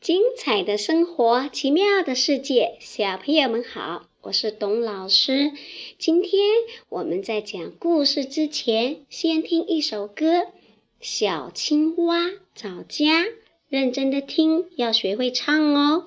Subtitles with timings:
[0.00, 5.52] 精彩的生活，奇妙的世界，小朋友们好，我是董老师。
[5.98, 6.40] 今天
[6.88, 10.38] 我们在讲故事之前，先听一首歌
[11.02, 13.24] 《小青蛙找家》，
[13.68, 16.04] 认真的听，要学会唱哦。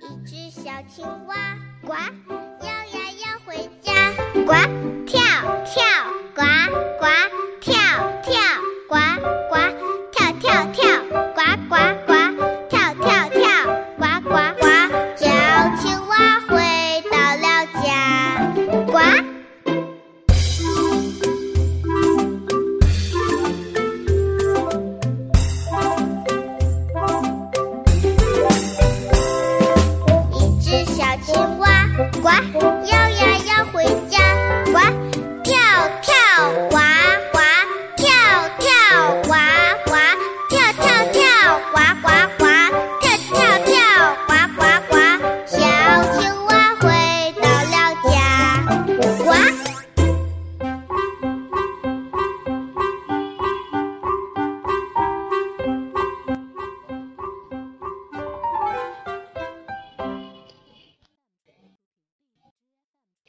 [0.00, 2.43] 一只小青蛙，呱。
[4.46, 4.83] 呱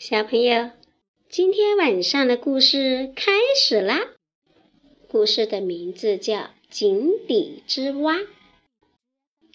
[0.07, 0.69] 小朋友，
[1.29, 4.01] 今天晚上的故事开始啦！
[5.07, 6.37] 故事的名字叫
[6.69, 8.17] 《井底之蛙》。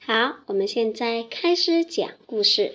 [0.03, 2.75] 好，我们现在开始讲故事。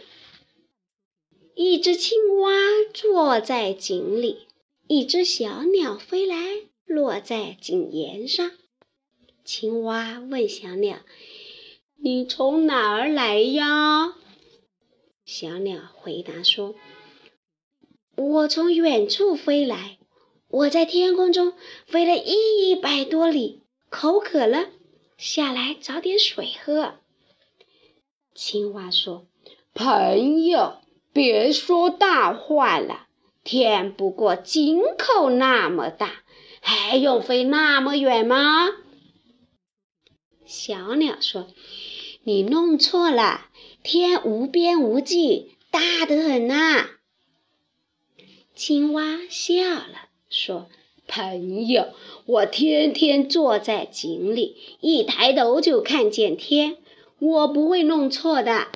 [1.54, 2.50] 一只青蛙
[2.94, 4.48] 坐在井里，
[4.88, 6.38] 一只小鸟飞来，
[6.86, 8.52] 落在井沿上。
[9.44, 11.00] 青蛙问小鸟
[12.02, 14.16] ：“你从哪儿来呀？”
[15.28, 16.74] 小鸟回答说。
[18.16, 19.98] 我从远处飞来，
[20.48, 21.54] 我在天空中
[21.86, 24.70] 飞了一百多里，口渴了，
[25.18, 26.96] 下来找点水喝。
[28.34, 29.28] 青蛙说
[29.76, 30.78] ：“朋友，
[31.12, 33.08] 别说大话了，
[33.44, 36.24] 天不过井口那么大，
[36.62, 38.70] 还用飞那么远吗？”
[40.46, 41.48] 小鸟说
[42.24, 43.48] ：“你弄错了，
[43.84, 46.90] 天无边无际，大得很呐。”
[48.56, 50.70] 青蛙笑了，说
[51.08, 51.94] ：“朋友，
[52.26, 56.78] 我天天坐在井里，一抬头就看见天，
[57.20, 58.70] 我不会弄错的。”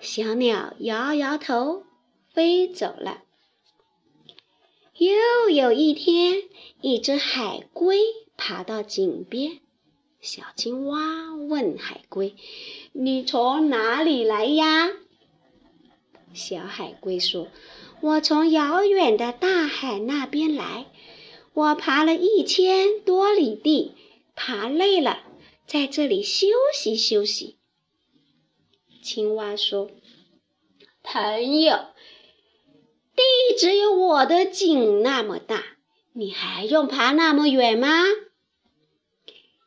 [0.00, 1.84] 小鸟摇摇头，
[2.32, 3.24] 飞走了。
[4.96, 6.44] 又有一天，
[6.80, 7.98] 一只海龟
[8.38, 9.58] 爬到井边，
[10.22, 12.34] 小青蛙问海龟
[12.92, 14.90] ：“你从哪里来呀？”
[16.32, 17.48] 小海龟说。
[18.04, 20.92] 我从遥远的大海那边来，
[21.54, 23.92] 我爬了一千多里地，
[24.36, 25.22] 爬累了，
[25.66, 27.56] 在这里休息休息。
[29.02, 29.90] 青蛙说
[31.02, 31.76] ：“朋友，
[33.16, 33.22] 地
[33.58, 35.64] 只有我的井那么大，
[36.12, 37.88] 你还用爬那么远吗？”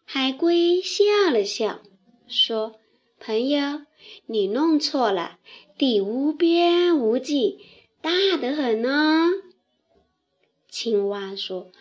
[0.06, 1.80] 海龟笑了笑，
[2.28, 2.76] 说
[3.20, 3.82] ：“朋友，
[4.28, 5.40] 你弄错了，
[5.76, 7.66] 地无边无际。”
[8.08, 9.34] 大得很呢，
[10.70, 11.74] 青蛙说：“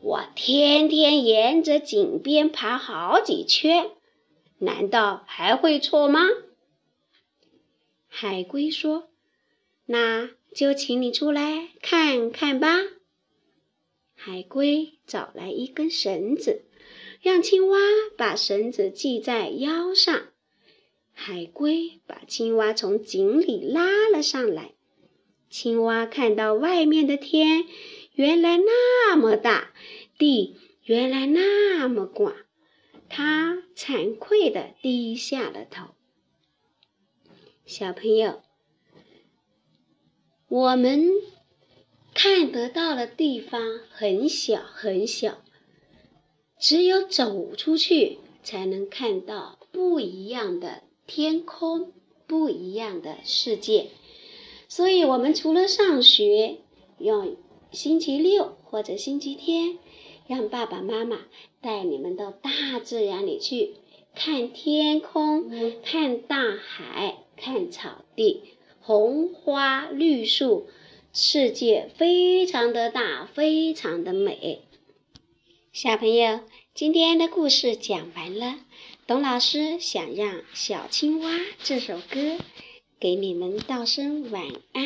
[0.00, 3.90] 我天天沿着井边爬好几圈，
[4.56, 6.20] 难道还会错吗？”
[8.08, 9.10] 海龟说
[9.84, 12.78] ：“那就请你出来看看吧。”
[14.16, 16.64] 海龟找来一根绳子，
[17.20, 17.78] 让青蛙
[18.16, 20.28] 把绳子系在腰上。
[21.12, 24.73] 海龟把青蛙从井里拉了上来。
[25.48, 27.64] 青蛙看到外面的天
[28.12, 29.72] 原来那么大，
[30.18, 32.34] 地原来那么广，
[33.08, 35.94] 它惭愧地低下了头。
[37.64, 38.42] 小朋友，
[40.48, 41.08] 我们
[42.12, 45.42] 看得到的地方很小很小，
[46.58, 51.92] 只有走出去才能看到不一样的天空，
[52.26, 53.90] 不一样的世界。
[54.76, 56.56] 所以，我们除了上学，
[56.98, 57.36] 用
[57.70, 59.78] 星期六或者星期天，
[60.26, 61.20] 让爸爸妈妈
[61.60, 62.50] 带你们到大
[62.82, 63.74] 自然里去
[64.16, 65.48] 看天空、
[65.84, 68.42] 看大海、看草地，
[68.80, 70.66] 红花绿树，
[71.12, 74.62] 世界非常的大，非常的美。
[75.72, 76.40] 小朋友，
[76.74, 78.56] 今天的故事讲完了。
[79.06, 81.30] 董老师想让《小青蛙》
[81.62, 82.38] 这首歌。
[83.04, 84.42] 给你们道声晚
[84.72, 84.82] 安。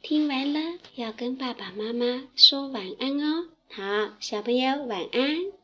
[0.00, 3.48] 听完了要跟爸爸妈妈说晚安哦。
[3.68, 5.61] 好，小朋友晚安。